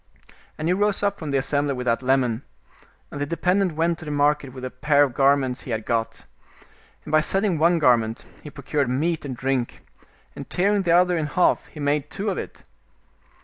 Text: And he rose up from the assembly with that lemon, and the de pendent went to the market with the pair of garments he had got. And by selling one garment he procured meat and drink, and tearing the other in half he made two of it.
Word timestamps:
And 0.57 0.67
he 0.67 0.73
rose 0.73 1.03
up 1.03 1.19
from 1.19 1.29
the 1.29 1.37
assembly 1.37 1.75
with 1.75 1.85
that 1.85 2.01
lemon, 2.01 2.41
and 3.11 3.21
the 3.21 3.27
de 3.27 3.37
pendent 3.37 3.73
went 3.75 3.99
to 3.99 4.05
the 4.05 4.09
market 4.09 4.51
with 4.51 4.63
the 4.63 4.71
pair 4.71 5.03
of 5.03 5.13
garments 5.13 5.61
he 5.61 5.69
had 5.69 5.85
got. 5.85 6.25
And 7.05 7.11
by 7.11 7.21
selling 7.21 7.59
one 7.59 7.77
garment 7.77 8.25
he 8.41 8.49
procured 8.49 8.89
meat 8.89 9.25
and 9.25 9.37
drink, 9.37 9.85
and 10.35 10.49
tearing 10.49 10.81
the 10.81 10.91
other 10.95 11.17
in 11.19 11.27
half 11.27 11.67
he 11.67 11.79
made 11.79 12.09
two 12.09 12.31
of 12.31 12.39
it. 12.39 12.63